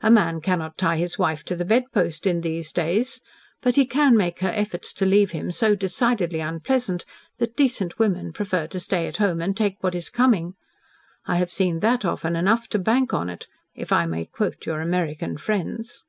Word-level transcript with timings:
A 0.00 0.10
man 0.10 0.40
cannot 0.40 0.76
tie 0.76 0.96
his 0.96 1.20
wife 1.20 1.44
to 1.44 1.54
the 1.54 1.64
bedpost 1.64 2.26
in 2.26 2.40
these 2.40 2.72
days, 2.72 3.20
but 3.62 3.76
he 3.76 3.86
can 3.86 4.16
make 4.16 4.40
her 4.40 4.48
efforts 4.48 4.92
to 4.94 5.06
leave 5.06 5.30
him 5.30 5.52
so 5.52 5.76
decidedly 5.76 6.40
unpleasant 6.40 7.04
that 7.36 7.54
decent 7.56 7.96
women 7.96 8.32
prefer 8.32 8.66
to 8.66 8.80
stay 8.80 9.06
at 9.06 9.18
home 9.18 9.40
and 9.40 9.56
take 9.56 9.76
what 9.80 9.94
is 9.94 10.10
coming. 10.10 10.54
I 11.26 11.36
have 11.36 11.52
seen 11.52 11.78
that 11.78 12.04
often 12.04 12.34
enough 12.34 12.66
'to 12.70 12.80
bank 12.80 13.14
on 13.14 13.30
it,' 13.30 13.46
if 13.72 13.92
I 13.92 14.04
may 14.04 14.24
quote 14.24 14.66
your 14.66 14.80
American 14.80 15.36
friends." 15.36 16.04